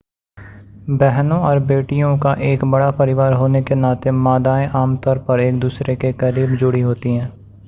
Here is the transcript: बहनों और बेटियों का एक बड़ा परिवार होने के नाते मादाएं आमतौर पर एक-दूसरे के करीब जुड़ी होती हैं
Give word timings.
बहनों 0.91 1.39
और 1.41 1.59
बेटियों 1.65 2.17
का 2.17 2.33
एक 2.43 2.65
बड़ा 2.65 2.89
परिवार 2.93 3.33
होने 3.33 3.61
के 3.63 3.75
नाते 3.75 4.11
मादाएं 4.23 4.67
आमतौर 4.75 5.19
पर 5.27 5.39
एक-दूसरे 5.39 5.95
के 5.95 6.13
करीब 6.15 6.55
जुड़ी 6.55 6.81
होती 6.81 7.15
हैं 7.15 7.31